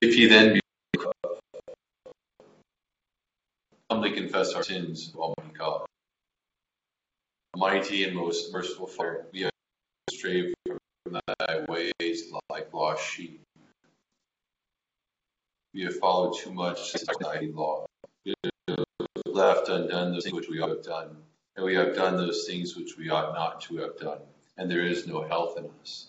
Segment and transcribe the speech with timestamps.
[0.00, 0.60] If ye then be
[3.90, 5.86] humbly confess our sins, Almighty God.
[7.56, 9.52] Mighty and most merciful Father, we have
[10.10, 13.40] strayed from thy ways like lost sheep.
[15.74, 17.86] We have followed too much thy law.
[18.24, 18.34] We
[18.68, 18.84] have
[19.26, 21.16] left undone those things which we ought to have done,
[21.56, 24.20] and we have done those things which we ought not to have done,
[24.58, 26.08] and there is no health in us.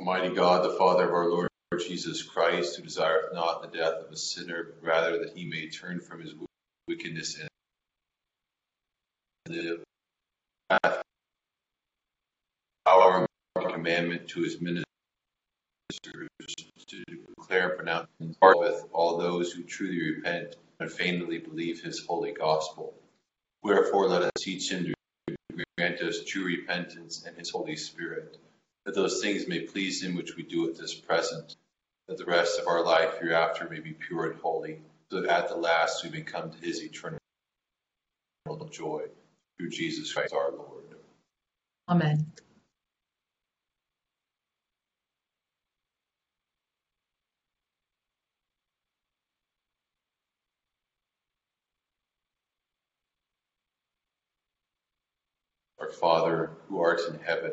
[0.00, 4.10] Almighty God, the Father of our Lord Jesus Christ, who desireth not the death of
[4.10, 6.32] a sinner, but rather that he may turn from his
[6.88, 7.50] wickedness and
[9.54, 9.82] live,
[10.70, 10.94] and
[13.74, 14.86] commandment to his ministers
[16.86, 17.04] to
[17.36, 22.94] declare pronouncements with all those who truly repent and feignedly believe his holy gospel.
[23.62, 24.94] Wherefore let us teach him
[25.26, 25.34] to
[25.76, 28.38] grant us true repentance and his Holy Spirit
[28.90, 31.54] that those things may please him which we do at this present,
[32.08, 35.48] that the rest of our life hereafter may be pure and holy, so that at
[35.48, 37.20] the last we may come to his eternal
[38.68, 39.04] joy
[39.56, 40.82] through Jesus Christ our Lord.
[41.88, 42.32] Amen.
[55.78, 57.52] Our Father, who art in heaven,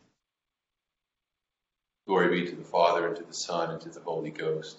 [2.07, 4.77] Glory be to the Father, and to the Son, and to the Holy Ghost.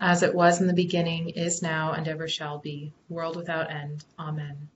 [0.00, 4.04] As it was in the beginning, is now, and ever shall be, world without end.
[4.18, 4.68] Amen.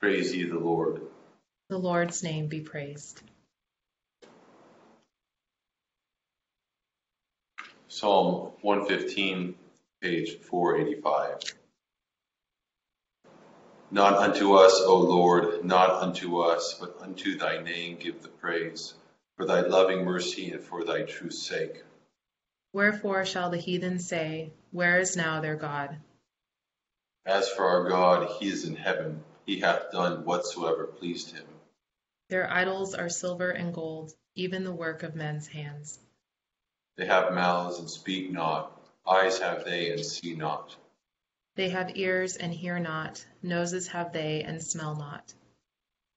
[0.00, 1.02] Praise ye the Lord.
[1.68, 3.22] The Lord's name be praised.
[7.88, 9.54] Psalm 115,
[10.00, 11.54] page 485.
[13.90, 18.94] Not unto us, O Lord, not unto us, but unto thy name give the praise
[19.40, 21.82] for thy loving mercy and for thy truth's sake.
[22.74, 25.96] Wherefore shall the heathen say, Where is now their God?
[27.24, 31.46] As for our God, he is in heaven, he hath done whatsoever pleased him.
[32.28, 35.98] Their idols are silver and gold, even the work of men's hands.
[36.98, 38.78] They have mouths and speak not,
[39.08, 40.76] eyes have they and see not.
[41.54, 45.32] They have ears and hear not, noses have they and smell not.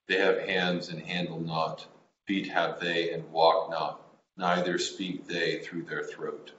[0.09, 1.87] They have hands and handle not,
[2.27, 4.01] Feet have they and walk not,
[4.37, 6.51] neither speak they through their throat.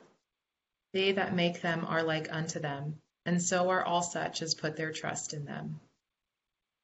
[0.92, 4.76] They that make them are like unto them, and so are all such as put
[4.76, 5.80] their trust in them.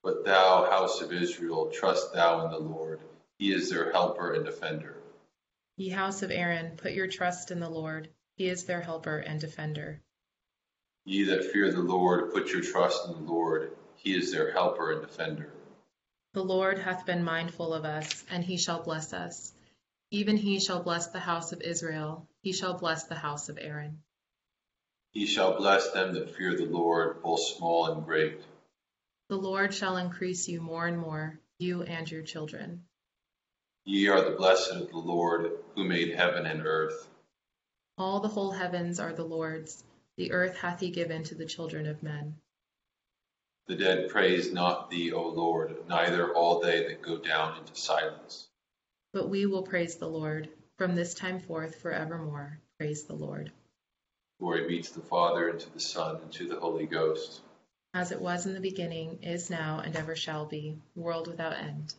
[0.03, 3.01] But thou, house of Israel, trust thou in the Lord.
[3.39, 4.97] He is their helper and defender.
[5.77, 8.09] Ye house of Aaron, put your trust in the Lord.
[8.37, 10.01] He is their helper and defender.
[11.05, 13.77] Ye that fear the Lord, put your trust in the Lord.
[13.97, 15.53] He is their helper and defender.
[16.33, 19.53] The Lord hath been mindful of us, and he shall bless us.
[20.13, 24.03] Even he shall bless the house of Israel, he shall bless the house of Aaron.
[25.11, 28.43] He shall bless them that fear the Lord, both small and great.
[29.29, 32.85] The Lord shall increase you more and more, you and your children.
[33.85, 37.09] Ye are the blessed of the Lord, who made heaven and earth.
[37.99, 39.83] All the whole heavens are the Lord's,
[40.17, 42.37] the earth hath he given to the children of men.
[43.71, 48.49] The dead praise not thee, O Lord, neither all they that go down into silence.
[49.13, 52.59] But we will praise the Lord from this time forth forevermore.
[52.79, 53.53] Praise the Lord.
[54.41, 57.43] Glory be to the Father, and to the Son, and to the Holy Ghost.
[57.95, 61.95] As it was in the beginning, is now, and ever shall be, world without end.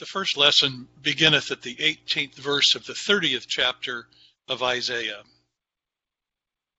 [0.00, 4.08] The first lesson beginneth at the 18th verse of the 30th chapter
[4.48, 5.22] of Isaiah.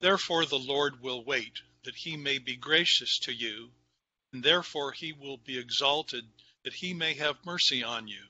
[0.01, 3.73] Therefore the Lord will wait, that he may be gracious to you,
[4.31, 6.31] and therefore he will be exalted,
[6.63, 8.27] that he may have mercy on you.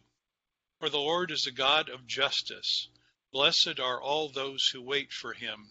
[0.79, 2.87] For the Lord is a God of justice.
[3.31, 5.69] Blessed are all those who wait for him.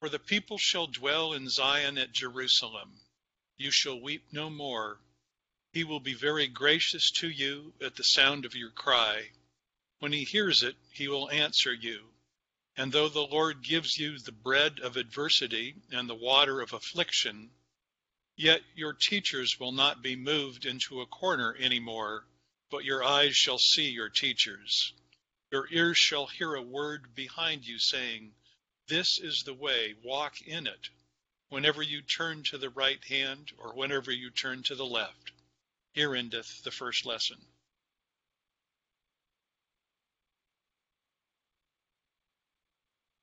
[0.00, 3.00] For the people shall dwell in Zion at Jerusalem.
[3.56, 5.00] You shall weep no more.
[5.72, 9.30] He will be very gracious to you at the sound of your cry.
[9.98, 12.14] When he hears it, he will answer you.
[12.78, 17.50] And though the Lord gives you the bread of adversity and the water of affliction,
[18.36, 22.24] yet your teachers will not be moved into a corner any more,
[22.70, 24.92] but your eyes shall see your teachers.
[25.50, 28.32] Your ears shall hear a word behind you saying,
[28.86, 30.88] This is the way, walk in it,
[31.48, 35.32] whenever you turn to the right hand or whenever you turn to the left.
[35.94, 37.44] Here endeth the first lesson.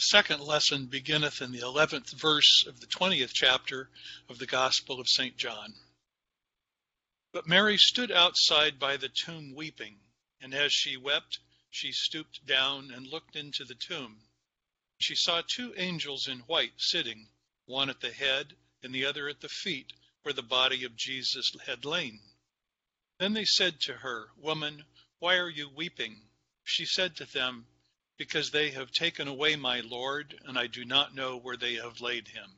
[0.00, 3.90] second lesson beginneth in the eleventh verse of the twentieth chapter
[4.28, 5.36] of the Gospel of St.
[5.36, 5.74] John.
[7.32, 10.00] But Mary stood outside by the tomb weeping,
[10.40, 11.38] and as she wept,
[11.70, 14.22] she stooped down and looked into the tomb.
[14.98, 17.28] She saw two angels in white sitting,
[17.66, 19.92] one at the head and the other at the feet,
[20.22, 22.20] where the body of Jesus had lain.
[23.18, 24.84] Then they said to her, Woman,
[25.18, 26.28] why are you weeping?
[26.64, 27.66] She said to them,
[28.20, 32.02] because they have taken away my Lord, and I do not know where they have
[32.02, 32.50] laid him.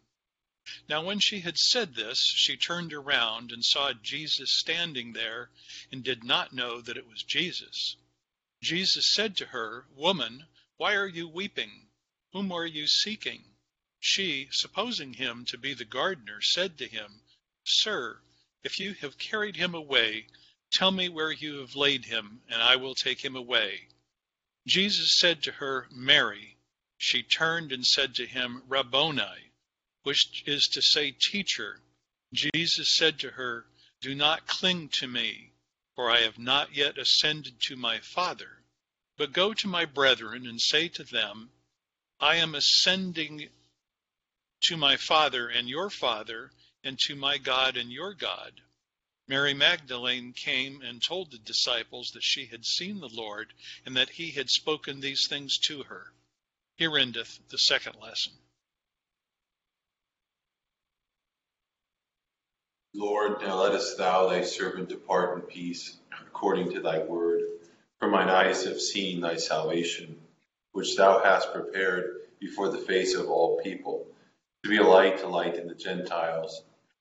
[0.88, 5.50] Now when she had said this, she turned around and saw Jesus standing there,
[5.92, 7.94] and did not know that it was Jesus.
[8.60, 11.86] Jesus said to her, Woman, why are you weeping?
[12.32, 13.44] Whom are you seeking?
[14.00, 17.20] She, supposing him to be the gardener, said to him,
[17.62, 18.20] Sir,
[18.64, 20.26] if you have carried him away,
[20.72, 23.86] tell me where you have laid him, and I will take him away.
[24.66, 26.56] Jesus said to her, Mary.
[26.98, 29.52] She turned and said to him, Rabboni,
[30.04, 31.80] which is to say, Teacher.
[32.32, 33.66] Jesus said to her,
[34.00, 35.52] Do not cling to me,
[35.96, 38.62] for I have not yet ascended to my Father.
[39.16, 41.50] But go to my brethren and say to them,
[42.20, 43.50] I am ascending
[44.62, 46.52] to my Father and your Father,
[46.84, 48.60] and to my God and your God.
[49.28, 53.52] Mary Magdalene came and told the disciples that she had seen the Lord
[53.86, 56.12] and that he had spoken these things to her.
[56.76, 58.32] Here endeth the second lesson.
[62.94, 67.42] Lord, now lettest thou thy servant depart in peace, according to thy word.
[67.98, 70.20] For mine eyes have seen thy salvation,
[70.72, 74.06] which thou hast prepared before the face of all people,
[74.64, 76.64] to be a light to lighten the Gentiles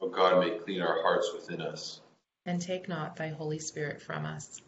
[0.00, 2.00] O God, may clean our hearts within us.
[2.46, 4.60] And take not thy Holy Spirit from us.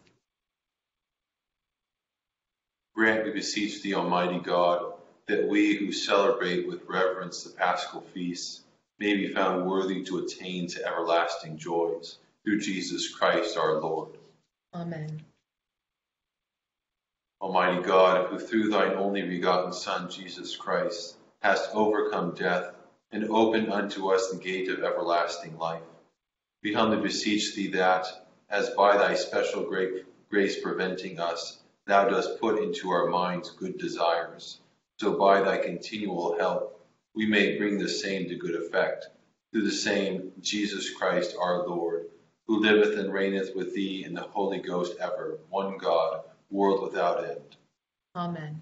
[2.95, 4.93] Grant, we beseech thee, Almighty God,
[5.27, 8.61] that we who celebrate with reverence the paschal feast
[8.99, 14.17] may be found worthy to attain to everlasting joys through Jesus Christ our Lord.
[14.73, 15.23] Amen.
[17.41, 22.72] Almighty God, who through thine only begotten Son, Jesus Christ, hast overcome death
[23.13, 25.83] and open unto us the gate of everlasting life,
[26.63, 28.07] we humbly beseech thee that,
[28.49, 29.63] as by thy special
[30.29, 34.59] grace preventing us, thou dost put into our minds good desires,
[34.99, 39.07] so by thy continual help we may bring the same to good effect,
[39.51, 42.07] through the same Jesus Christ our Lord,
[42.47, 47.23] who liveth and reigneth with thee in the Holy Ghost ever, one God, world without
[47.23, 47.57] end.
[48.15, 48.61] Amen.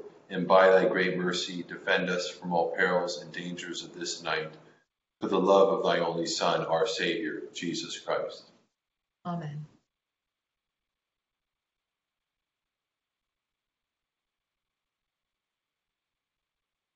[0.31, 4.51] and by thy great mercy defend us from all perils and dangers of this night,
[5.19, 8.45] for the love of thy only Son, our Savior, Jesus Christ.
[9.25, 9.65] Amen.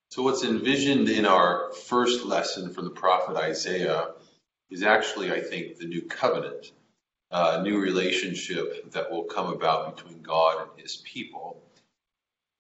[0.10, 4.14] So, what's envisioned in our first lesson from the prophet Isaiah
[4.70, 6.72] is actually, I think, the new covenant
[7.32, 11.62] a new relationship that will come about between God and his people.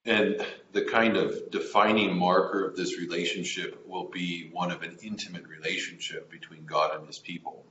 [0.06, 5.48] And the kind of defining marker of this relationship will be one of an intimate
[5.48, 7.66] relationship between God and his people.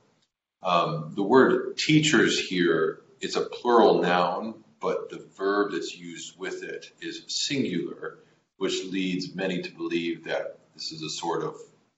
[0.61, 6.63] Um, the word teachers here is a plural noun, but the verb that's used with
[6.63, 8.17] it is singular,
[8.57, 11.55] which leads many to believe that this is a sort of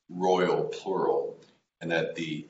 [0.10, 1.40] royal plural
[1.82, 2.48] and that the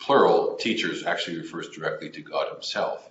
[0.00, 3.10] plural teachers actually refers directly to God himself.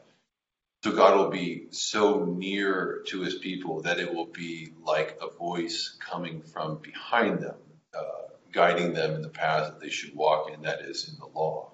[0.83, 5.29] So God will be so near to his people that it will be like a
[5.35, 7.57] voice coming from behind them,
[7.93, 11.25] uh, guiding them in the path that they should walk in, that is, in the
[11.25, 11.71] law.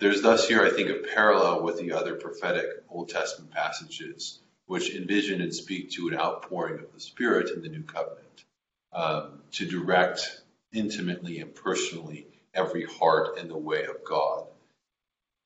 [0.00, 4.94] There's thus here, I think, a parallel with the other prophetic Old Testament passages, which
[4.94, 8.44] envision and speak to an outpouring of the Spirit in the new covenant
[8.92, 14.46] um, to direct intimately and personally every heart in the way of God.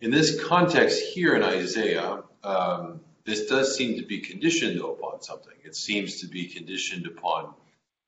[0.01, 5.23] In this context here in Isaiah, um, this does seem to be conditioned though upon
[5.23, 5.55] something.
[5.65, 7.55] It seems to be conditioned upon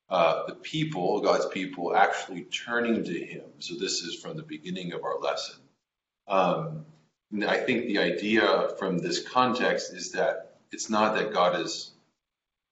[0.09, 3.45] uh, the people, God's people, actually turning to Him.
[3.59, 5.59] So this is from the beginning of our lesson.
[6.27, 6.85] Um,
[7.45, 11.91] I think the idea from this context is that it's not that God is,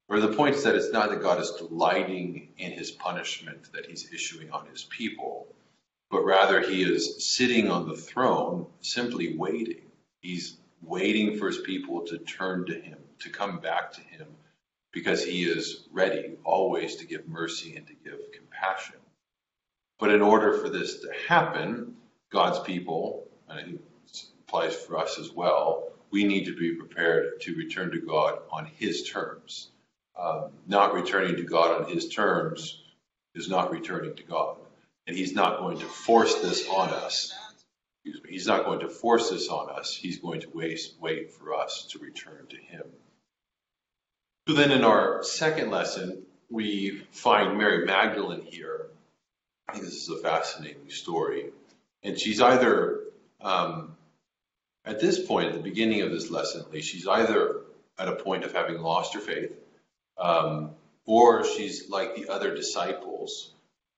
[0.07, 3.87] or the point is that it's not that God is delighting in His punishment that
[3.87, 5.47] He's issuing on His people
[6.11, 9.81] but rather he is sitting on the throne, simply waiting.
[10.21, 14.27] He's waiting for his people to turn to him, to come back to him,
[14.93, 18.95] because he is ready always to give mercy and to give compassion.
[19.99, 21.95] But in order for this to happen,
[22.31, 23.81] God's people, and it
[24.47, 28.65] applies for us as well, we need to be prepared to return to God on
[28.65, 29.69] his terms.
[30.17, 32.83] Um, not returning to God on his terms
[33.35, 34.57] is not returning to God
[35.07, 37.33] and he's not going to force this on us.
[38.05, 38.29] Excuse me.
[38.31, 39.95] He's not going to force this on us.
[39.95, 42.83] He's going to wait, wait for us to return to him.
[44.47, 46.21] So then in our second lesson,
[46.51, 48.89] we find Mary Magdalene here.
[49.67, 51.49] I think this is a fascinating story.
[52.03, 52.99] And she's either,
[53.41, 53.95] um,
[54.85, 57.61] at this point, at the beginning of this lesson at least, she's either
[57.97, 59.57] at a point of having lost her faith,
[60.19, 60.75] um,
[61.07, 63.51] or she's like the other disciples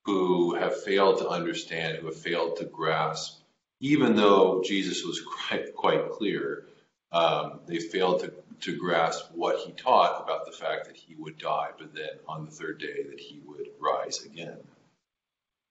[0.05, 3.41] who have failed to understand, who have failed to grasp,
[3.79, 6.65] even though Jesus was quite, quite clear,
[7.11, 11.37] um, they failed to, to grasp what he taught about the fact that he would
[11.37, 14.57] die, but then on the third day that he would rise again.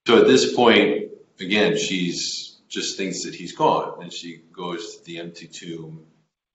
[0.06, 1.10] So at this point,
[1.40, 6.06] again, she's just thinks that he's gone, and she goes to the empty tomb.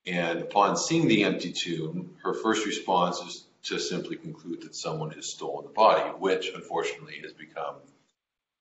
[0.05, 5.11] And upon seeing the empty tomb, her first response is to simply conclude that someone
[5.11, 7.75] has stolen the body, which unfortunately has become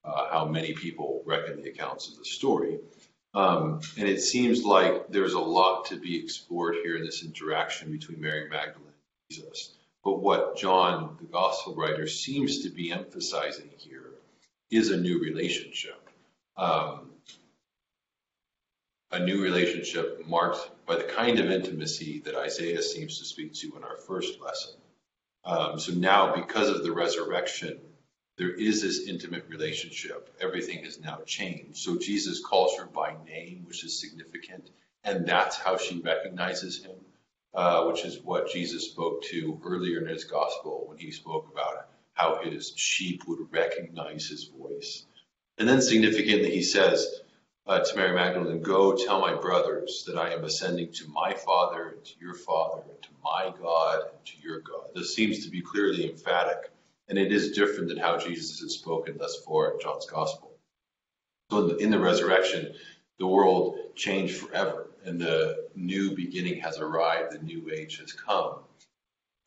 [0.05, 2.79] uh, how many people reckon the accounts of the story.
[3.35, 7.93] Um, and it seems like there's a lot to be explored here in this interaction
[7.93, 9.75] between Mary Magdalene and Jesus.
[10.03, 14.11] But what John, the gospel writer, seems to be emphasizing here
[14.71, 16.09] is a new relationship.
[16.57, 17.11] Um,
[19.13, 23.77] a new relationship marked by the kind of intimacy that Isaiah seems to speak to
[23.77, 24.75] in our first lesson.
[25.45, 27.81] Um, so now, because of the resurrection,
[28.41, 30.35] there is this intimate relationship.
[30.41, 31.77] Everything has now changed.
[31.77, 34.71] So Jesus calls her by name, which is significant,
[35.05, 36.97] and that's how she recognizes him,
[37.53, 41.89] uh, which is what Jesus spoke to earlier in his gospel when he spoke about
[42.15, 45.05] how his sheep would recognize his voice.
[45.59, 47.21] And then significantly, he says
[47.67, 51.89] uh, to Mary Magdalene, Go tell my brothers that I am ascending to my Father,
[51.89, 54.95] and to your Father, and to my God, and to your God.
[54.95, 56.71] This seems to be clearly emphatic,
[57.11, 60.53] and it is different than how Jesus has spoken thus far in John's Gospel.
[61.51, 62.73] So in the, in the resurrection,
[63.19, 68.61] the world changed forever, and the new beginning has arrived, the new age has come.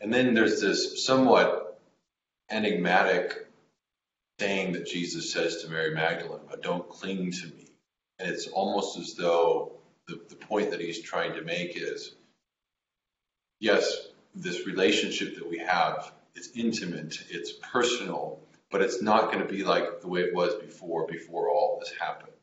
[0.01, 1.79] And then there's this somewhat
[2.51, 3.47] enigmatic
[4.39, 7.67] saying that Jesus says to Mary Magdalene, but don't cling to me.
[8.19, 9.77] And it's almost as though
[10.09, 12.15] the, the point that he's trying to make is
[13.61, 18.39] yes, this relationship that we have is intimate, it's personal,
[18.71, 21.93] but it's not going to be like the way it was before, before all this
[21.99, 22.33] happened.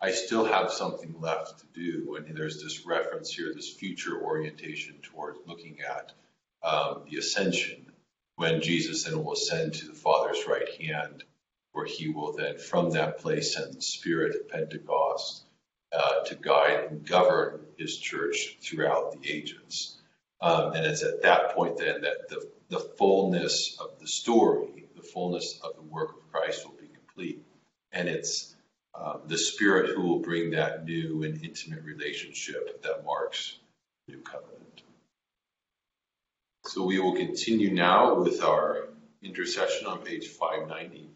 [0.00, 2.16] I still have something left to do.
[2.16, 6.12] And there's this reference here, this future orientation towards looking at
[6.62, 7.86] um, the ascension
[8.36, 11.24] when Jesus then will ascend to the Father's right hand,
[11.72, 15.42] where he will then from that place send the Spirit at Pentecost
[15.92, 19.97] uh, to guide and govern his church throughout the ages.
[20.40, 25.02] Um, and it's at that point then that the, the fullness of the story, the
[25.02, 27.42] fullness of the work of Christ will be complete.
[27.92, 28.54] And it's
[28.94, 33.58] um, the Spirit who will bring that new and intimate relationship that marks
[34.06, 34.82] the new covenant.
[36.66, 38.88] So we will continue now with our
[39.22, 41.08] intercession on page 590.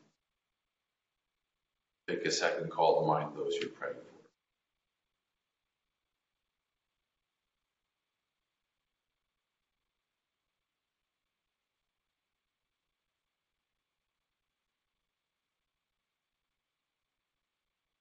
[2.08, 4.11] Take a second, call to mind those you're praying for.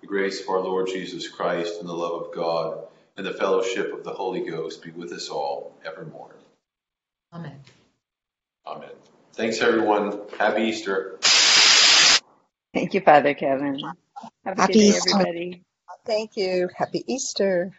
[0.00, 2.84] The grace of our Lord Jesus Christ and the love of God
[3.16, 6.36] and the fellowship of the Holy Ghost be with us all evermore.
[7.32, 7.60] Amen.
[8.66, 8.90] Amen.
[9.34, 10.20] Thanks, everyone.
[10.38, 11.18] Happy Easter.
[12.74, 13.96] Thank you, Father Kevin.
[14.44, 14.96] Have a Happy good day, Easter.
[14.96, 15.64] everybody.
[16.06, 16.68] Thank you.
[16.76, 17.72] Happy Easter.